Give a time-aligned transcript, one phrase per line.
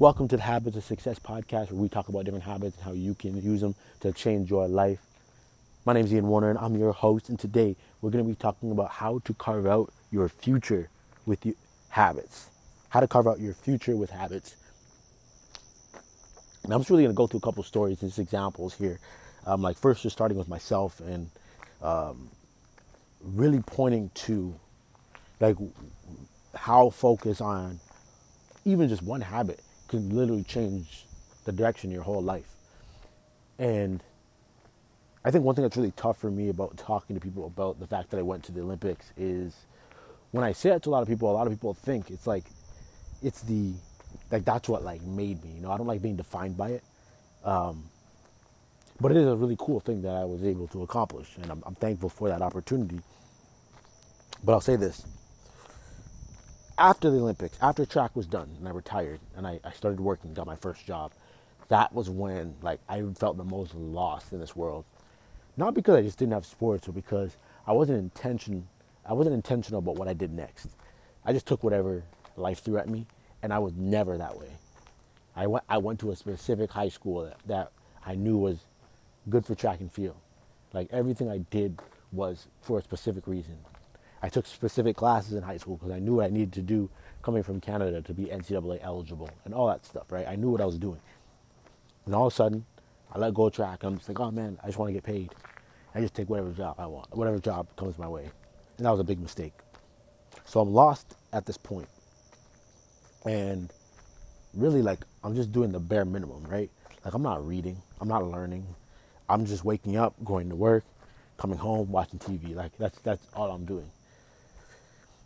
[0.00, 2.92] Welcome to the Habits of Success podcast, where we talk about different habits and how
[2.92, 4.98] you can use them to change your life.
[5.84, 7.28] My name is Ian Warner, and I'm your host.
[7.28, 10.88] And today we're going to be talking about how to carve out your future
[11.26, 11.54] with your
[11.90, 12.48] habits.
[12.88, 14.56] How to carve out your future with habits.
[16.64, 18.98] And I'm just really going to go through a couple stories and just examples here.
[19.44, 21.28] Um, like first, just starting with myself and
[21.82, 22.30] um,
[23.22, 24.54] really pointing to
[25.40, 25.58] like
[26.54, 27.80] how focus on
[28.64, 29.60] even just one habit
[29.90, 31.04] can literally change
[31.44, 32.54] the direction your whole life.
[33.58, 34.02] And
[35.24, 37.86] I think one thing that's really tough for me about talking to people about the
[37.86, 39.54] fact that I went to the Olympics is
[40.30, 42.26] when I say it to a lot of people, a lot of people think it's
[42.26, 42.44] like
[43.22, 43.72] it's the
[44.30, 45.50] like that's what like made me.
[45.50, 46.84] You know, I don't like being defined by it.
[47.44, 47.90] Um,
[49.00, 51.62] but it is a really cool thing that I was able to accomplish, and I'm,
[51.66, 53.00] I'm thankful for that opportunity.
[54.44, 55.04] But I'll say this:
[56.80, 60.34] after the Olympics, after track was done, and I retired, and I, I started working,
[60.34, 61.12] got my first job.
[61.68, 64.84] That was when like I felt the most lost in this world.
[65.56, 68.66] Not because I just didn't have sports, or because I wasn't intention
[69.06, 70.68] I wasn't intentional about what I did next.
[71.24, 72.04] I just took whatever
[72.36, 73.06] life threw at me,
[73.42, 74.50] and I was never that way.
[75.36, 77.72] I went, I went to a specific high school that, that
[78.06, 78.58] I knew was
[79.28, 80.16] good for track and field.
[80.72, 81.80] Like everything I did
[82.12, 83.58] was for a specific reason.
[84.22, 86.90] I took specific classes in high school because I knew what I needed to do
[87.22, 90.26] coming from Canada to be NCAA eligible and all that stuff, right?
[90.28, 91.00] I knew what I was doing.
[92.06, 92.66] And all of a sudden,
[93.12, 93.82] I let go of track.
[93.82, 95.34] I'm just like, oh man, I just want to get paid.
[95.94, 98.30] I just take whatever job I want, whatever job comes my way.
[98.76, 99.52] And that was a big mistake.
[100.44, 101.88] So I'm lost at this point.
[103.24, 103.72] And
[104.54, 106.70] really, like, I'm just doing the bare minimum, right?
[107.04, 108.66] Like, I'm not reading, I'm not learning.
[109.28, 110.84] I'm just waking up, going to work,
[111.38, 112.54] coming home, watching TV.
[112.54, 113.88] Like, that's, that's all I'm doing.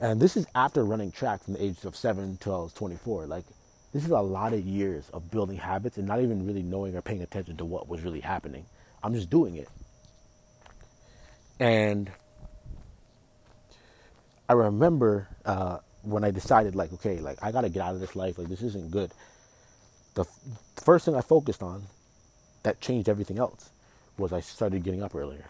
[0.00, 3.26] And this is after running track from the age of seven till I was 24.
[3.26, 3.44] Like,
[3.92, 7.02] this is a lot of years of building habits and not even really knowing or
[7.02, 8.66] paying attention to what was really happening.
[9.02, 9.68] I'm just doing it.
[11.60, 12.10] And
[14.48, 18.00] I remember uh, when I decided, like, okay, like I got to get out of
[18.00, 18.38] this life.
[18.38, 19.12] Like, this isn't good.
[20.14, 20.40] The f-
[20.76, 21.84] first thing I focused on
[22.62, 23.70] that changed everything else
[24.18, 25.46] was I started getting up earlier.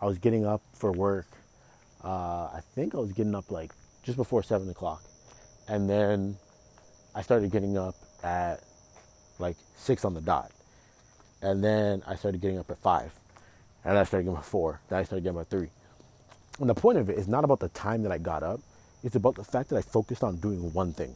[0.00, 1.26] I was getting up for work.
[2.04, 5.02] Uh, I think I was getting up like just before seven o'clock,
[5.68, 6.36] and then
[7.14, 8.62] I started getting up at
[9.38, 10.52] like six on the dot,
[11.42, 13.12] and then I started getting up at five,
[13.84, 14.80] and I started getting up at four.
[14.88, 15.68] Then I started getting up at three.
[16.60, 18.60] And the point of it is not about the time that I got up,
[19.04, 21.14] it's about the fact that I focused on doing one thing.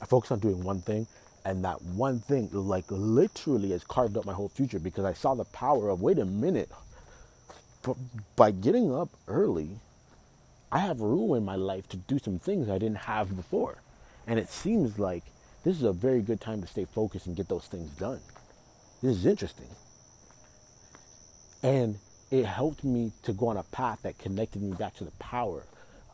[0.00, 1.06] I focused on doing one thing,
[1.44, 5.34] and that one thing, like, literally has carved up my whole future because I saw
[5.34, 6.70] the power of wait a minute,
[8.36, 9.70] by getting up early,
[10.70, 13.82] I have room in my life to do some things I didn't have before.
[14.26, 15.24] And it seems like
[15.64, 18.20] this is a very good time to stay focused and get those things done.
[19.02, 19.68] This is interesting.
[21.62, 21.98] And
[22.30, 25.64] it helped me to go on a path that connected me back to the power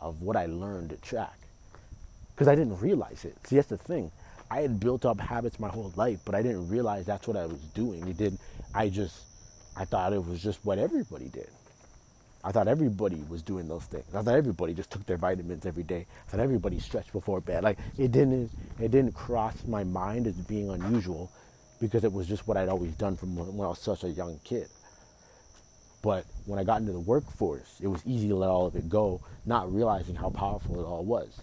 [0.00, 1.38] of what I learned at track.
[2.34, 3.36] Because I didn't realize it.
[3.46, 4.10] See, that's the thing.
[4.50, 7.46] I had built up habits my whole life, but I didn't realize that's what I
[7.46, 8.06] was doing.
[8.06, 8.38] It did.
[8.74, 9.16] I just,
[9.76, 11.50] I thought it was just what everybody did.
[12.44, 14.14] I thought everybody was doing those things.
[14.14, 16.06] I thought everybody just took their vitamins every day.
[16.28, 17.64] I thought everybody stretched before bed.
[17.64, 21.30] Like it didn't, it didn't cross my mind as being unusual,
[21.80, 24.38] because it was just what I'd always done from when I was such a young
[24.44, 24.68] kid.
[26.02, 28.88] But when I got into the workforce, it was easy to let all of it
[28.88, 31.40] go, not realizing how powerful it all was.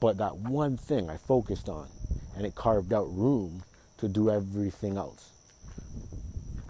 [0.00, 1.88] But that one thing I focused on,
[2.36, 3.62] and it carved out room
[3.98, 5.30] to do everything else.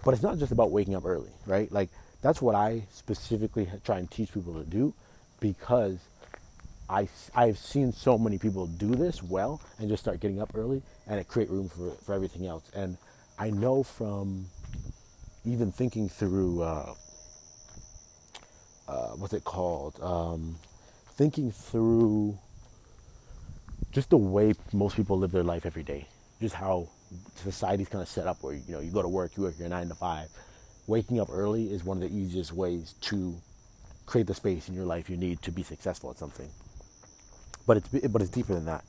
[0.05, 1.71] But it's not just about waking up early, right?
[1.71, 1.89] Like,
[2.21, 4.93] that's what I specifically try and teach people to do
[5.39, 5.99] because
[6.89, 10.81] I, I've seen so many people do this well and just start getting up early
[11.07, 12.63] and it create room for, for everything else.
[12.73, 12.97] And
[13.37, 14.47] I know from
[15.45, 16.93] even thinking through uh,
[18.87, 19.99] uh, what's it called?
[20.01, 20.55] Um,
[21.15, 22.37] thinking through
[23.91, 26.07] just the way most people live their life every day,
[26.41, 26.87] just how
[27.35, 29.69] society's kind of set up where you know you go to work, you work your
[29.69, 30.29] nine to five.
[30.87, 33.35] Waking up early is one of the easiest ways to
[34.05, 36.49] create the space in your life you need to be successful at something.
[37.65, 38.85] But it's but it's deeper than that.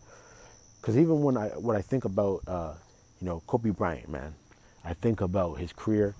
[0.80, 2.74] Because even when I when I think about uh,
[3.20, 4.34] you know Kobe Bryant, man,
[4.84, 6.14] I think about his career.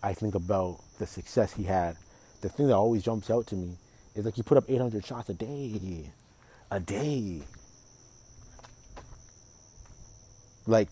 [0.00, 1.96] I think about the success he had
[2.40, 3.76] the thing that always jumps out to me
[4.14, 6.12] is like he put up 800 shots a day,
[6.70, 7.42] a day.
[10.66, 10.88] Like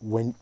[0.00, 0.34] when,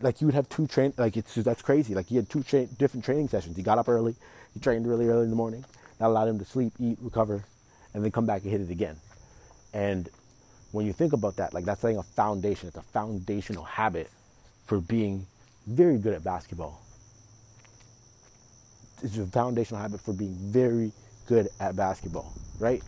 [0.00, 1.94] like you would have two train, like it's that's crazy.
[1.94, 3.56] Like he had two tra- different training sessions.
[3.56, 4.14] He got up early,
[4.52, 5.64] he trained really early in the morning.
[5.98, 7.44] That allowed him to sleep, eat, recover,
[7.94, 8.96] and then come back and hit it again.
[9.72, 10.08] And
[10.72, 12.68] when you think about that, like that's laying a foundation.
[12.68, 14.10] It's a foundational habit
[14.66, 15.26] for being
[15.66, 16.82] very good at basketball.
[19.02, 20.92] It's a foundational habit for being very
[21.26, 22.82] good at basketball, right?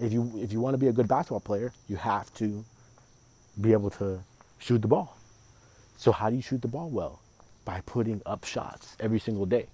[0.00, 2.64] If you if you want to be a good basketball player, you have to
[3.60, 4.20] be able to
[4.58, 5.16] shoot the ball.
[6.00, 7.20] So how do you shoot the ball well?
[7.66, 9.66] By putting up shots every single day.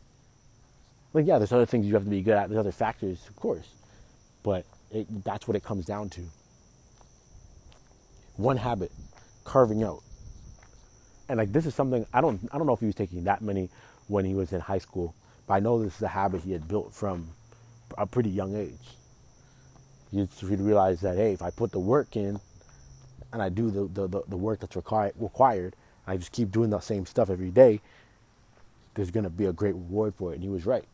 [1.13, 2.49] Like yeah, there's other things you have to be good at.
[2.49, 3.69] There's other factors, of course,
[4.43, 6.23] but it, that's what it comes down to.
[8.39, 8.91] One habit,
[9.45, 10.03] carving out.
[11.29, 13.41] And like this is something I don't I don't know if he was taking that
[13.41, 13.71] many
[14.09, 15.15] when he was in high school,
[15.47, 17.29] but I know this is a habit he had built from
[17.97, 18.97] a pretty young age.
[20.11, 22.41] You'd realize that hey, if I put the work in,
[23.33, 25.77] and I do the the, the, the work that's required required,
[26.07, 27.81] I just keep doing that same stuff every day,
[28.95, 30.37] there's gonna be a great reward for it.
[30.37, 30.87] And he was right.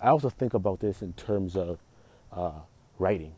[0.00, 1.78] I also think about this in terms of
[2.32, 2.60] uh,
[2.98, 3.32] writing.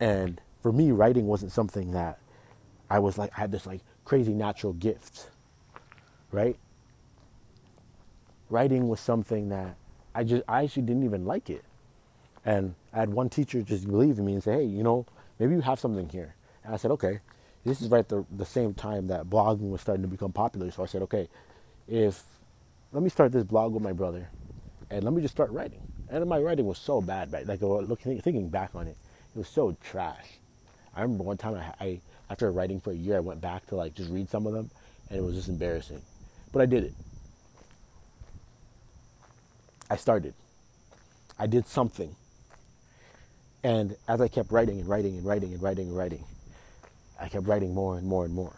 [0.00, 2.18] And for me, writing wasn't something that
[2.90, 5.30] I was like, I had this like crazy natural gift,
[6.32, 6.56] right?
[8.48, 9.76] Writing was something that
[10.14, 11.64] I just, I actually didn't even like it.
[12.44, 15.04] And I had one teacher just believe in me and say, hey, you know,
[15.38, 16.35] maybe you have something here.
[16.66, 17.20] And I said, okay.
[17.64, 20.70] This is right at the, the same time that blogging was starting to become popular.
[20.70, 21.28] So I said, okay,
[21.88, 22.22] if
[22.92, 24.28] let me start this blog with my brother,
[24.88, 25.80] and let me just start writing.
[26.08, 28.96] And my writing was so bad, like looking, thinking back on it,
[29.34, 30.38] it was so trash.
[30.94, 33.76] I remember one time I, I, after writing for a year, I went back to
[33.76, 34.70] like just read some of them,
[35.10, 36.00] and it was just embarrassing.
[36.52, 36.94] But I did it.
[39.90, 40.34] I started.
[41.36, 42.14] I did something.
[43.64, 46.24] And as I kept writing and writing and writing and writing and writing,
[47.20, 48.56] I kept writing more and more and more.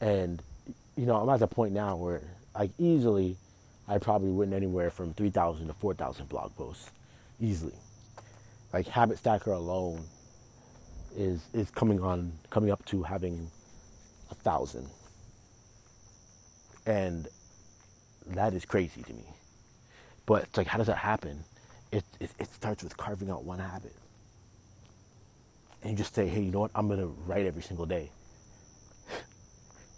[0.00, 0.42] And
[0.96, 2.22] you know, I'm at the point now where
[2.54, 3.36] like easily
[3.88, 6.90] I probably written anywhere from 3,000 to 4,000 blog posts
[7.40, 7.74] easily.
[8.72, 10.04] Like Habit Stacker alone
[11.16, 13.50] is is coming on coming up to having
[14.30, 14.88] a thousand,
[16.86, 17.28] and
[18.28, 19.24] that is crazy to me.
[20.24, 21.44] But it's like, how does that happen?
[21.90, 23.94] It, it, it starts with carving out one habit,
[25.82, 26.72] and you just say, hey, you know what?
[26.74, 28.10] I'm gonna write every single day,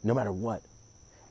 [0.04, 0.62] no matter what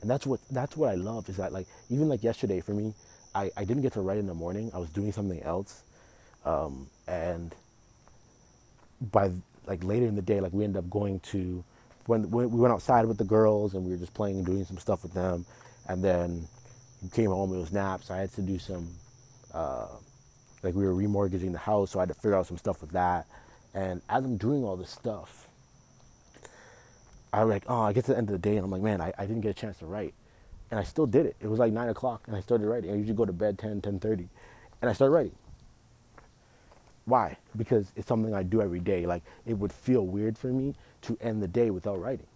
[0.02, 2.94] and that's what that's what I love is that like even like yesterday for me,
[3.34, 4.70] I, I didn't get to write in the morning.
[4.74, 5.82] I was doing something else,
[6.44, 7.54] um, and
[9.00, 9.30] by
[9.66, 11.64] like later in the day, like we ended up going to
[12.06, 14.78] when, we went outside with the girls and we were just playing and doing some
[14.78, 15.46] stuff with them,
[15.88, 16.48] and then
[17.14, 17.54] came home.
[17.54, 18.10] It was naps.
[18.10, 18.88] I had to do some
[19.54, 19.88] uh,
[20.62, 22.92] like we were remortgaging the house, so I had to figure out some stuff with
[22.92, 23.26] that.
[23.74, 25.48] And as I'm doing all this stuff,
[27.32, 28.82] I was like, oh, I get to the end of the day and I'm like,
[28.82, 30.14] man, I, I didn't get a chance to write.
[30.70, 31.36] And I still did it.
[31.40, 32.92] It was like 9 o'clock and I started writing.
[32.92, 34.28] I usually go to bed 10, 10.30.
[34.80, 35.36] And I started writing.
[37.06, 37.36] Why?
[37.56, 39.06] Because it's something I do every day.
[39.06, 42.26] Like, it would feel weird for me to end the day without writing.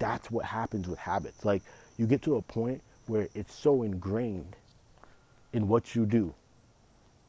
[0.00, 1.44] That's what happens with habits.
[1.44, 1.62] Like,
[1.96, 4.56] you get to a point where it's so ingrained
[5.52, 6.34] in what you do.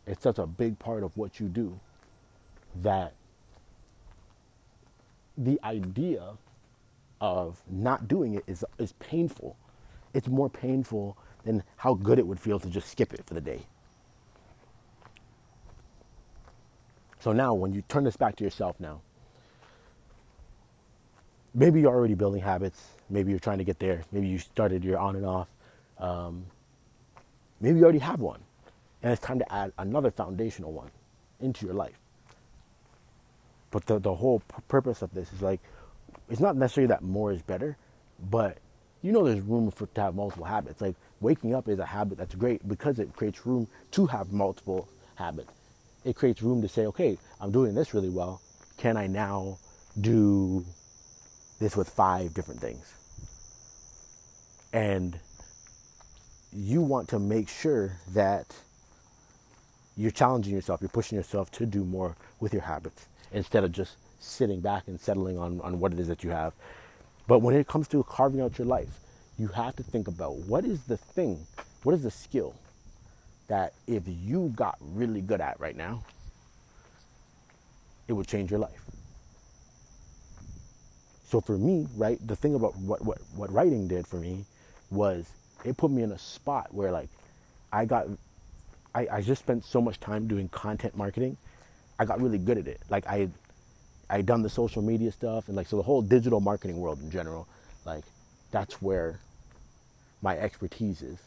[0.08, 1.80] It's such a big part of what you do
[2.76, 3.14] that
[5.38, 6.34] the idea
[7.20, 9.56] of not doing it is, is painful.
[10.14, 13.42] It's more painful than how good it would feel to just skip it for the
[13.42, 13.62] day.
[17.20, 19.02] So now, when you turn this back to yourself now,
[21.54, 22.82] maybe you're already building habits.
[23.10, 24.04] Maybe you're trying to get there.
[24.12, 25.48] Maybe you started your on and off.
[26.00, 26.46] Um,
[27.60, 28.42] maybe you already have one.
[29.04, 30.90] And it's time to add another foundational one
[31.40, 32.01] into your life.
[33.72, 35.62] But the, the whole purpose of this is like,
[36.30, 37.78] it's not necessarily that more is better,
[38.30, 38.58] but
[39.02, 40.82] you know there's room for to have multiple habits.
[40.82, 44.88] Like waking up is a habit that's great because it creates room to have multiple
[45.16, 45.52] habits.
[46.04, 48.42] It creates room to say, okay, I'm doing this really well.
[48.78, 49.58] Can I now
[50.00, 50.66] do
[51.60, 52.94] this with five different things?
[54.74, 55.20] And
[56.54, 58.56] you want to make sure that
[59.96, 63.98] you're challenging yourself, you're pushing yourself to do more with your habits instead of just
[64.20, 66.54] sitting back and settling on, on what it is that you have.
[67.28, 69.00] But when it comes to carving out your life,
[69.38, 71.46] you have to think about what is the thing,
[71.84, 72.56] what is the skill
[73.48, 76.04] that if you got really good at right now,
[78.08, 78.82] it would change your life.
[81.28, 84.46] So for me, right, the thing about what, what, what writing did for me
[84.90, 85.30] was
[85.64, 87.10] it put me in a spot where like
[87.72, 88.08] I got
[88.94, 91.38] I, I just spent so much time doing content marketing.
[92.02, 92.82] I got really good at it.
[92.90, 93.30] Like I
[94.10, 97.12] I done the social media stuff and like so the whole digital marketing world in
[97.12, 97.48] general,
[97.86, 98.06] like
[98.52, 99.20] that's where
[100.22, 101.20] my expertise is.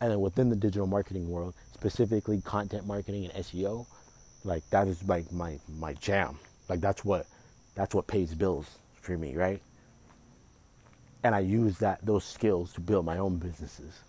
[0.00, 3.86] And then within the digital marketing world, specifically content marketing and SEO,
[4.44, 6.38] Like that is like my my jam.
[6.68, 7.26] Like that's what
[7.76, 8.66] that's what pays bills
[9.02, 9.62] for me, right?
[11.24, 14.00] And I use that those skills to build my own businesses.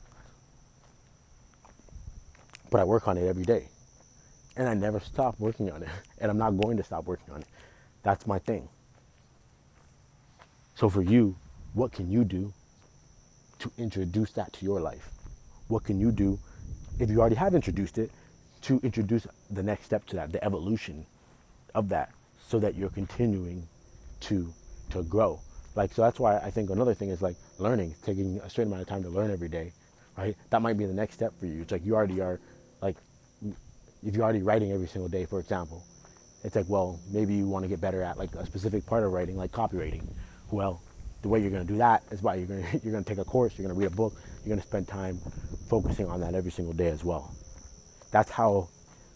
[2.72, 3.70] But I work on it every day.
[4.56, 5.90] And I never stop working on it.
[6.20, 7.48] And I'm not going to stop working on it.
[8.04, 8.70] That's my thing.
[10.76, 11.36] So for you,
[11.74, 12.54] what can you do
[13.60, 15.10] to introduce that to your life?
[15.68, 16.40] What can you do
[17.00, 18.12] if you already have introduced it
[18.62, 21.06] to introduce the next step to that, the evolution
[21.76, 22.12] of that,
[22.48, 23.68] so that you're continuing
[24.22, 24.54] to
[24.92, 25.40] to grow.
[25.76, 28.84] Like so that's why I think another thing is like learning, taking a certain amount
[28.84, 29.74] of time to learn every day,
[30.18, 30.36] right?
[30.50, 31.62] That might be the next step for you.
[31.62, 32.40] It's like you already are
[32.82, 32.96] like
[34.06, 35.84] if you're already writing every single day, for example,
[36.44, 39.12] it's like, well, maybe you want to get better at like a specific part of
[39.12, 40.04] writing, like copywriting.
[40.52, 40.82] Well,
[41.22, 43.10] the way you're going to do that is by you're going to, you're going to
[43.10, 45.20] take a course, you're going to read a book, you're going to spend time
[45.70, 47.34] focusing on that every single day as well.
[48.12, 48.68] That's how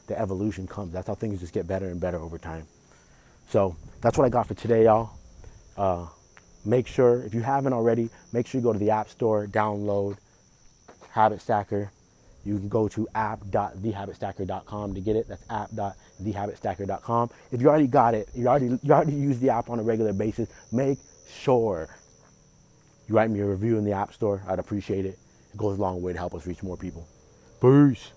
[0.07, 0.93] the evolution comes.
[0.93, 2.65] That's how things just get better and better over time.
[3.49, 5.11] So that's what I got for today, y'all.
[5.77, 6.07] Uh,
[6.65, 10.17] make sure, if you haven't already, make sure you go to the App Store, download
[11.09, 11.91] Habit Stacker.
[12.47, 15.27] You can go to app.thehabitstacker.com to get it.
[15.27, 17.29] That's app.thehabitstacker.com.
[17.51, 20.13] If you already got it, you already you already use the app on a regular
[20.13, 20.99] basis, make
[21.29, 21.89] sure
[23.07, 24.41] you write me a review in the App Store.
[24.47, 25.17] I'd appreciate it.
[25.53, 27.05] It goes a long way to help us reach more people.
[27.61, 28.11] Peace.